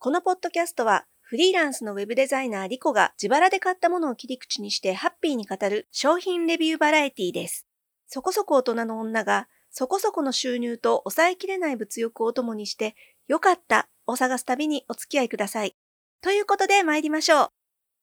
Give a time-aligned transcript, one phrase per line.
[0.00, 7.66] このポッドキャストはフリーランスのウェブデザイナーリコが自腹で買ったものを切り口にしてハッピーに語る商品レビューバラエティです。
[8.06, 12.94] そこそこ大人の女がそこそこの収入と抑えきれない物欲を共にして
[13.26, 15.74] よかったを探す旅にお付き合いください。
[16.22, 17.48] ということで参りましょう。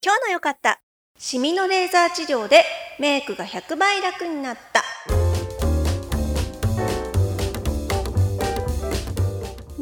[0.03, 0.81] 今日のよかった。
[1.17, 2.65] シミのレーザー治療で
[2.99, 5.24] メイクが100倍楽になった。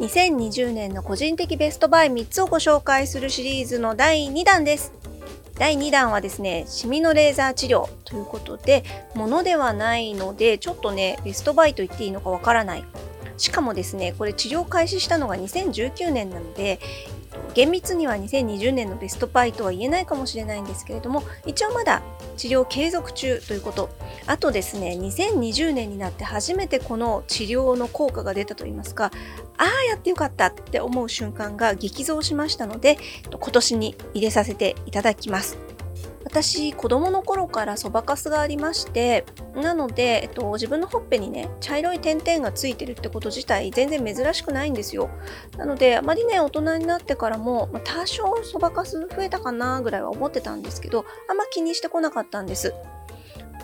[0.04, 4.92] 2020年の個人的ベストバイ3つをご紹介するシリーズの第2弾です。
[5.54, 12.84] 第2弾はですね、シミのレーザー治療ということで、ものではないので、ちょっとね、ベストバイと言っていいのかわからない。
[13.38, 16.80] しかもですね、これ治療開始したのが2019年なので、
[17.54, 22.02] 厳密には2020年のベストパイとは言えないかもしれないんですけれども一応まだ
[22.36, 23.90] 治療継続中ということ。
[24.26, 29.10] あとですね2020年になって初めてこの治療の効果が出たといいますか
[29.56, 32.98] ああやってよかったって思う瞬間が激増しましたので
[33.30, 35.73] 今年に入れさせていただきます。
[36.34, 45.10] 私子供の頃からそばかすがありましてなので、えっと、自分のほっぺにね茶色い点々がついてるってこと自体全然珍しくないんですよ
[45.56, 52.74] なのであまりね大人になってからも、ま、多少そばかす増えたかなぐらいは思ってたんですけどあんま気にしてこなかったんです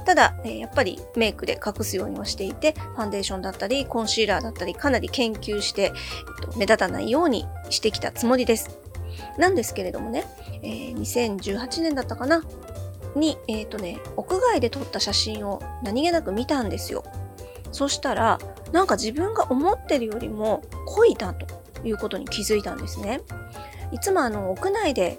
[0.07, 5.93] ただ、えやっぱりメイクで隠すようにはしていて、ファンデーションだったり、コンシーラーだったり、かなり研究して、えっ
[6.51, 8.80] と、目立たないようにしてきたつもりです。
[9.39, 10.25] なんですけれどもね、
[10.63, 12.43] えー、2018年だったかな？
[13.17, 17.05] に、えっ、ー、とね、屋外で撮った写真を何気なく見たんですよ。
[17.73, 18.39] そしたら、
[18.73, 21.47] なんか自分が思ってるよりも濃いなと
[21.85, 23.21] いうことに気づいたんですね。
[23.93, 25.19] いつもあの屋内で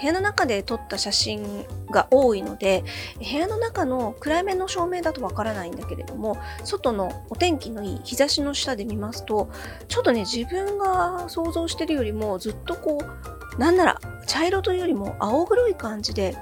[0.00, 2.82] 部屋の中で撮った写真が多いので
[3.18, 9.50] 部屋の中の暗いめの照明だとわからないんだけれども外のお天気のいい日差しの下で見ますと
[9.88, 16.36] ちょっとね自分が想像してるよりもずっとこうなんなら茶色というよりも青黒い感じで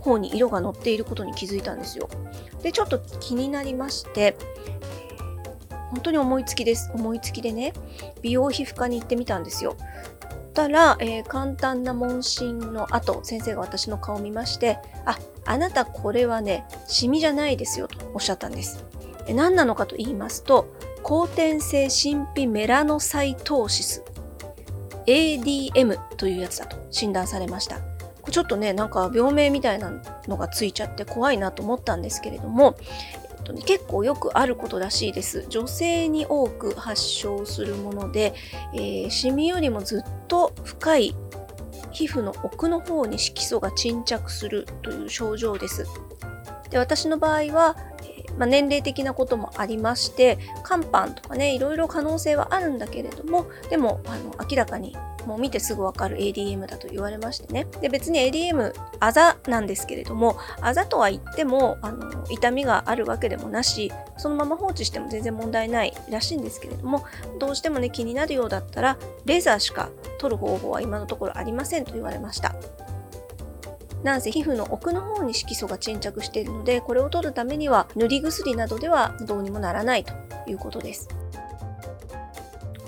[0.00, 2.08] 方に色が乗っていることに気づいたんですよ。
[2.62, 4.36] で、ちょっと気になりまして、
[5.90, 6.90] 本当に思いつきです。
[6.94, 7.72] 思いつきでね、
[8.22, 9.76] 美容皮膚科に行ってみたんですよ。
[10.54, 18.84] たら、えー、簡単な問診の後、先生が私の顔を見まして、あ、あなたこれはね、シミじゃないですよとおっしゃったんです。
[19.26, 24.02] え何なのかと言いますと、後天性神秘メラノサイトーシス
[25.08, 27.80] ADM というやつだと診断されました。
[28.30, 29.90] ちょっとねなんか病名みたいな
[30.26, 32.76] のがついちゃって怖いなと思ったんですけれども、
[33.38, 38.34] えっとね、結構よくあることらしいです女性に多く発症するもので、
[38.74, 41.16] えー、シミよりもずっと深い
[41.90, 45.86] 皮膚の奥の方に色素が沈着するという症状です
[46.70, 47.76] で私の場合は
[48.38, 57.66] まあ、年齢的なこともありまして肝斑とかねいろいろ可能性はあるんだけれどもでもあの明らかにもう見てすぐわかる ADM だと言われましてね。
[57.82, 67.04] で別に ADM あざなんですけれどもあざとは言ってもあの痛みがあるわけでもなしそのまま放置しても全然問題ないらしいんですけれども
[67.38, 72.54] どうしてもね気になるようだったらレーザーしか取る方法は今のところありませんと言われました。
[74.02, 80.12] なんせ皮膚の奥の方に色素が沈着しているのでこれを取るためには塗り薬などではどうにもならないと
[80.46, 81.08] いうことです。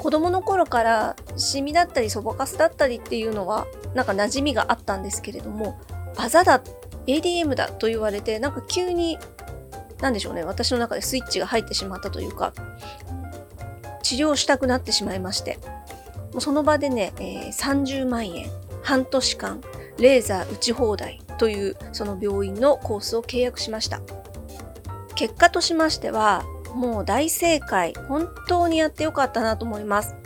[0.00, 5.78] 子供の頃からシミだったりそばかすだったりっていうのはなんか馴染みがあったんですけれども
[6.16, 6.62] あざだ
[7.06, 9.18] ADM だと言われてなんか急に
[10.00, 12.54] 何でしょうね私の中でスイッチが入ってしまったというか
[14.02, 15.58] 治療したくなってしまいまして
[16.38, 18.48] その場でね、えー、30万円
[18.82, 19.60] 半年間
[20.00, 24.00] レーザー打ち放題というその病院のコースを契約しました
[25.14, 26.44] 結果としましては
[26.74, 27.94] もう大正解。
[28.08, 30.16] 本当にやってよかったなと思います。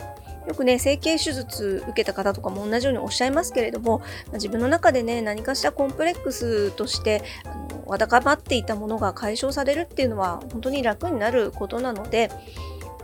[0.47, 4.01] よくね、整形手術受けた方とかも同じようにおっしゃいますけれども、
[4.33, 12.29] 自分の中でね、何かしらコンプレックスとして、あのわだかまっていたものが解消されるっていうのは本当に楽になることなので、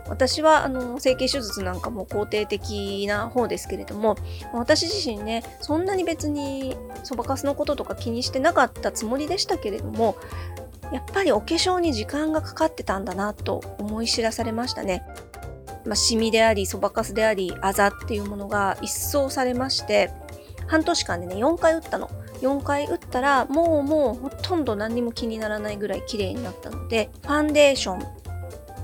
[0.08, 4.16] 私はあの整形手術なんかも肯定的な方ですけれども
[4.52, 10.16] 私自身ねそんなに別にそばかすのこととか気にしてなかったつもりでしたけれども
[10.92, 15.02] やっぱりお化粧に時間がかかってたんだなと思い知らされましたね。
[15.84, 20.10] まあ、シミであり、そばかすであり、あざっていうものが一掃されまして、
[20.66, 22.08] 半年間でね、4回打ったの。
[22.40, 28.21] 4回打ったら、もうもうほとんど何にも気にならないぐらい綺麗になったので、ファンデーション、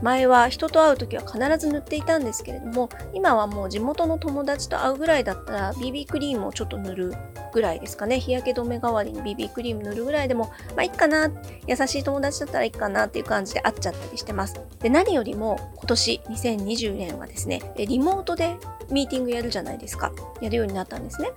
[0.03, 7.15] 前は人と会う時は必ず塗っていたんですけれども今はもう地元の友達と会うぐらいだったら BB クリームをちょっと塗る
[7.53, 8.21] ぐらいですかね。
[8.21, 11.31] 日焼け止め代わりに BB クリーム塗るぐらいでもまあいいかな。
[11.67, 14.61] 優しい友達だったらいいかなっていう感じで会っちゃったりしてます。
[14.81, 18.57] で何よりも今年2020年はですねリモートで
[18.91, 20.13] ミーティングやるじゃないですか。
[20.41, 21.31] やるようになったんですね。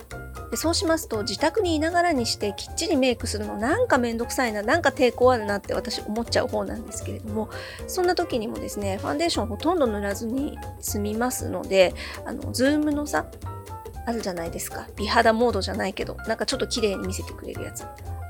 [0.52, 7.48] でそうしますと自宅にいながらにしてきっちりメイクするのなんかめんどくさいななんか抵抗あるなって私思っちゃう方なんですけれども
[7.86, 11.94] そんな時にもですねファンデーションほとんど塗らずに済みますので
[12.24, 13.26] あのズームのさ
[14.04, 17.84] あるじゃないですか美肌モードじゃないけどなんかちょっと綺麗に見せてくれるやつ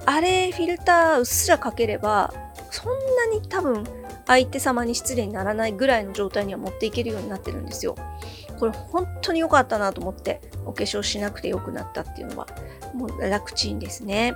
[0.05, 2.33] あれフィルターうっすらかければ
[2.71, 3.85] そんなに多分
[4.27, 7.97] 相手様に失礼にならないぐらいの状態には持っていけるようになってるんですよ。
[8.62, 12.47] これ本当に良かったなと思ってお化粧しなくて良くなったっていうのは
[12.94, 14.35] もう楽ちんですね。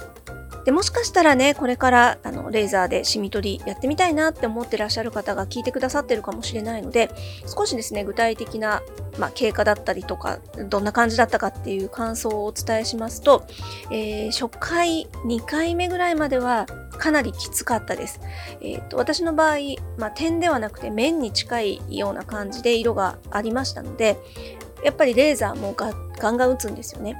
[0.64, 7.08] でもしかしたらねこれからあのレーザーでシミ取りやってみたいなって思ってらっしゃる方が聞いてくださってるかもしれないので
[7.46, 8.82] 少しですね具体的な、
[9.16, 13.46] まあ、経過だったりとかどんな感じだったかっていう感想をお伝えしますと、
[13.92, 16.66] えー、初回2回目ぐらいまでは
[16.98, 18.20] かなりきつかったです。
[18.60, 19.56] えーと、私の場合、
[19.98, 24.15] まあ、点ではなくて面に近いような感じで色がありましたので
[24.84, 25.90] やっぱりレーザーもガ
[26.30, 27.18] ンガン打つんですよね。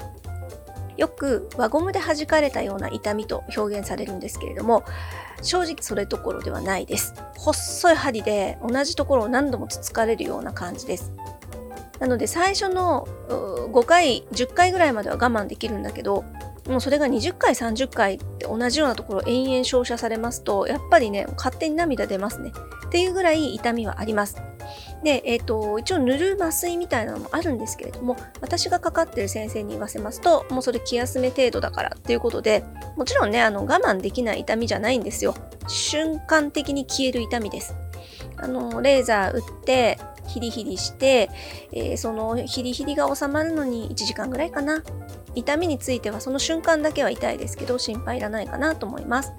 [0.96, 4.82] よく輪ゴムで弾かれたような痛みと表現されるんですけれども
[5.42, 7.14] 正直それどころではないです。
[7.36, 11.12] 細い針で同じところを何度もつつかれるような感じです。
[11.98, 16.24] なので最初の5回10回ぐらいまでは我慢できるんだけど
[16.68, 22.52] もうそれが20回30回って同じようなところ延々照射されますとやっぱりね勝手に涙出ますね。
[22.86, 24.36] っていうぐらい痛みはあります。
[25.02, 32.64] で、えーと、一応塗る麻酔みたいなのもあるんですけれども私がかかってる先生に言わせますともうそれ気休め程度だからっていうことで
[32.96, 35.34] もちろんねあの我慢できない痛みじゃないんですよ。
[35.68, 37.74] 瞬間的に消える痛みです。
[38.36, 41.30] あのレーザー打ってヒリヒリして、
[41.72, 44.82] えー、そのヒリヒリが収まるのに1時間ぐらいかな。
[45.34, 49.32] 痛みについてはその瞬間だけは痛いですけど心配いらないかなと思います。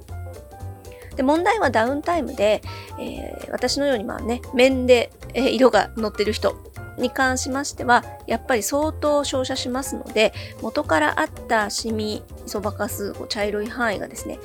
[1.18, 2.62] で問題はダウンタイムで、
[3.00, 6.56] えー、私のようにまあね面で、え、色が乗ってる人
[6.98, 14.40] に関しましてはやっぱり相当照射しますので元からあったシミそばかす茶色い範囲がですね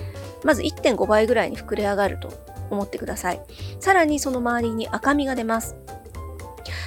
[0.45, 2.33] まず1.5倍ぐらいに膨れ上がると
[2.71, 3.41] 思ってください。
[3.81, 5.77] さらにその周りに赤みが出ます。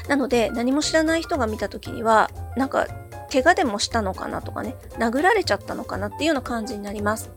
[0.08, 2.88] なので何も知らない人が見た時にはなんか
[3.32, 7.32] 怪我でもしたのかなとかね殴られちゃったのかなっていうような感じになります。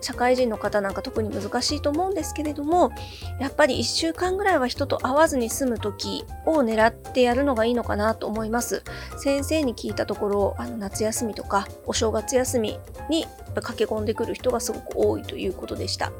[0.00, 2.92] 社会人の方なんか特に難しいと思うんですけれども
[3.40, 8.82] やっぱり1週間ぐらいは人と会わずに済む時を狙ってやるのがいいのかなと思います。
[9.18, 12.78] 先生に聞いたところあの夏休みとかお正月休み
[13.08, 16.12] に駆け込んでくる人がすごく多いということでした。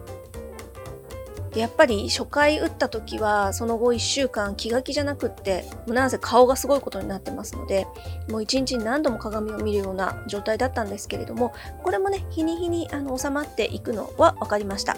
[1.58, 7.88] でやっぱり初回打った時はその後1週間気が気じゃなくってもうなんせ顔がすごいことになってますので
[8.30, 11.52] もう1日に何度も鏡を見るような状態だったんですけれども
[11.82, 14.96] これもね日に日にあの収まっていくのは分かりました。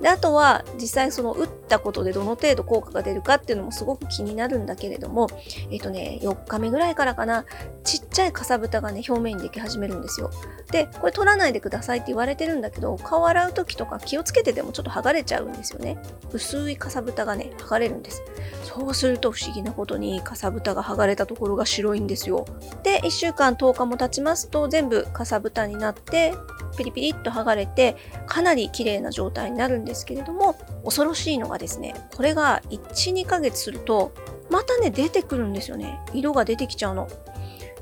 [0.00, 5.28] であとは実際その打ったことでどの程度効果が出るかっていうのもすごく気になるんだけれども
[5.70, 7.44] えっ、とね4日目ぐらいからかな
[7.82, 10.30] ちっちゃいかさぶたがね表面にでき始めるんですよ。
[10.70, 15.98] でこれ取らないでくださいって言われてるんだけど顔洗う時とか気をつけててもちょっと剥がれちゃうんですよね。
[16.32, 18.22] 薄いかさぶたがね剥がれるんです。
[18.64, 22.44] そうすると不思議なことにかさぶたが剥がれたところが白いんですよ。
[22.82, 26.34] で1週間10日も経ちますと全部かさぶたになって
[26.76, 27.96] ピリピリっと剥がれて
[28.26, 34.12] かなり綺麗な状態になるんですけれども恐ろしいのがですねこれが12ヶ月すると
[34.50, 36.00] またね出てくるんですよね。
[36.14, 37.08] 色が出てきちゃうの。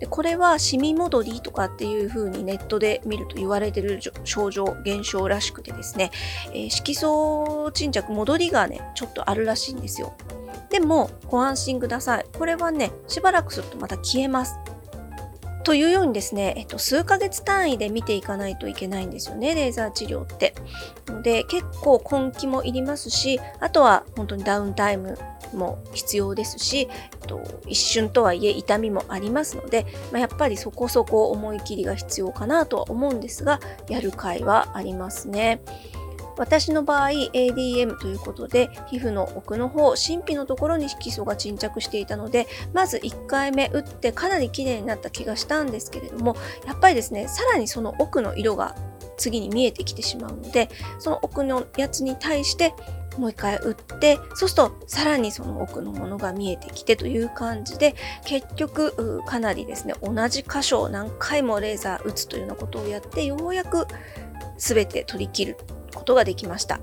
[0.01, 6.11] でこれはシミ戻りとかっていう風にネットで見ると言われてる症状現象らしくてですね、
[6.53, 10.15] えー、色素沈着戻りがねちょっとあるらしいんですよ。
[10.71, 12.27] でもご安心ください。
[12.37, 14.59] これはねしばらくするとまた消えます。
[15.65, 20.55] というようにですね、えっと、数ヶ月単位で見ていかないといけないんですよね、レーザー治療って。
[21.07, 25.19] ので、結構根気もいりますし、あとは本当にダウンタイム
[25.55, 35.63] も必要ですし、えっと、一瞬とはいえ痛みもありますので、まあ、やっぱりそこそこ思い切りが必要かなとは思うんですが、やる回はありますね。
[36.37, 46.37] 私の場合 ADM ということで皮膚の奥の方神秘のところに色素が沈着していたのでまず1回目打ってかなり綺麗になった気がしたんですけれども
[46.67, 48.75] やっぱりですねさらにその奥の色が
[49.17, 52.75] 次に見えてきてしまうのでその奥のやつに対して
[53.19, 63.87] もう一回打ってそうするとさらにその奥のものが見えてきてという感じで結局かなりですね同じ箇所を何回もレーザー打つというようなことをやってようやく
[64.59, 65.57] 全て取り切る。
[65.95, 66.81] ことができました。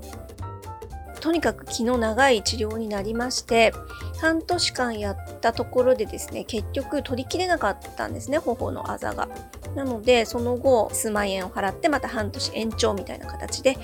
[1.20, 3.72] とにかく気の長い治療になりまして
[4.20, 9.28] 半年間やったところでですね結局取りきれなかったんですね頬のあざが。
[9.76, 13.76] なのでその後数万円を払ってまた半年延長みたいな形で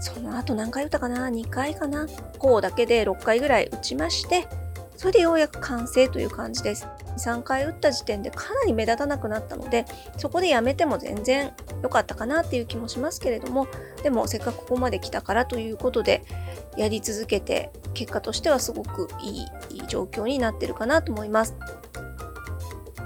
[0.00, 2.06] その後何回打ったかな？2回かな？
[2.38, 4.46] こうだけで6回ぐらい打ちまして
[4.96, 6.86] それでようやく完成という感じです。
[7.18, 9.86] 3回打った時点でかなり目立たなくなったので
[10.18, 13.68] そこでやめても全然良かったかなっていう気もしますけれども
[14.02, 16.22] でもせっかくここまで来たからということで
[16.76, 21.54] やり続けて結果としてはすごくいい状況になってるかなと思います。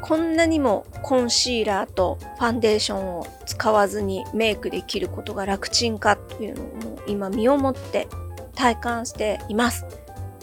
[0.01, 8.09] こんなにもコンシーラーとファンデーションを使わずにメイクできることが楽ちんかというのを今身をもって
[8.57, 9.85] 体感しています。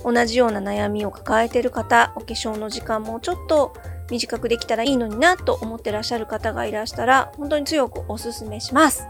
[0.03, 3.73] 同じような悩みを抱えている方お化粧の時間もちょっと
[4.09, 9.05] 短くできたらいいのになと思ってらっしゃる方がいらしたら本当に強くおすすめします。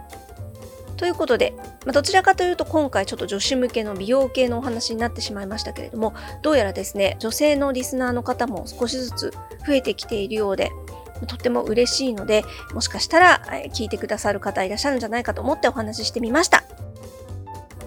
[0.97, 1.53] ということで、
[1.85, 9.33] まあ、どちらかというと今回ちょっと女子向けの美容系のお話になってしまいましたけれどもどうやらですね女性のリスナーの方も少しずつ
[9.65, 10.71] 増えてきているようで
[11.27, 13.41] とっても嬉しいのでもしかしたら
[13.73, 16.66] 聞いてくださる方いらっしゃるんじゃないかと思ってお話ししてみました。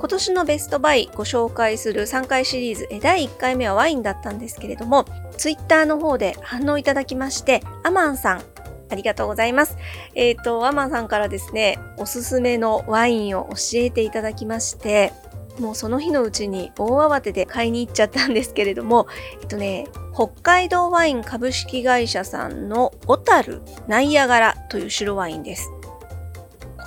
[0.00, 5.04] 今年のベストバイご紹介する3回シリーズ第1回目はワインだったんですけれども
[5.37, 8.42] Twitter の方で反応いただきましてアマンさん
[8.88, 9.76] ありがとうございます。
[10.14, 15.12] えっ、ー、と、アマンさんからですね、おすすめのワインを教えていただきまして、
[15.61, 19.07] もうその日のうちに大慌てで買いに行っちゃったんですけれども、
[19.40, 25.71] えっとね、北海道ワイン株式会社さんの小樽ナイアガラという白ワインです。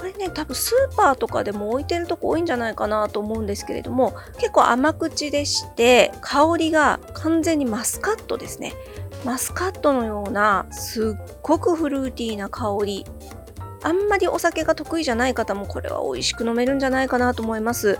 [0.03, 8.73] これね、多分スーパーとかでも置いてるとこ多いんじゃないかなと思うんですけれども、結構甘口でして、香りが完全にマスカットですね。
[9.23, 13.05] マスカットのようなすっごくフルーティーな香り。
[13.81, 17.97] あんまりお酒が得意じゃない方もこれは美味しく飲めるんじゃないかなと思います。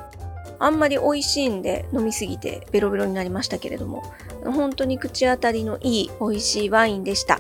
[0.59, 4.03] あんまり美味しいんで飲みすぎてベロベロになりましたけれども。
[4.43, 7.39] 本当に口当たりのいい美味しいワインでした。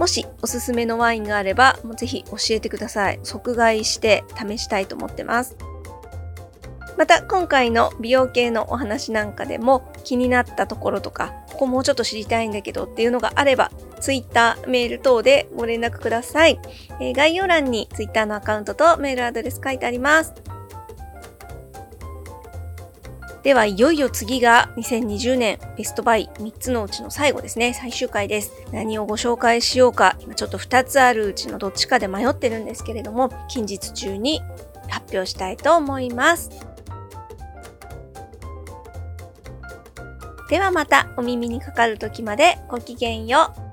[0.00, 3.20] もしおすすめのワインがあればぜひ教えてください。
[3.22, 5.58] 即買いして試したいと思ってます。
[6.96, 16.58] また今回の美容系のお話なんかでも気になったところとかここもうちょっと知りたいんだけどっていうのがあれば Twitter、メール等でご連絡ください、
[17.00, 20.32] えー、概要欄に Twitter のアカウントとメールアドレス書いてあります。
[23.42, 27.72] ではいよいよ次が2020年ベストバイ3つのうちの最後ですね。
[27.72, 28.52] 最終回です。
[28.70, 30.16] 何をご紹介しようか。
[30.20, 34.42] 今ちょっと2つあるうちのどっちかで迷ってるんですけれども近日中に
[34.88, 36.50] 発表したいと思います。
[40.50, 43.69] ではまたお耳にかかる時までごきげんよう。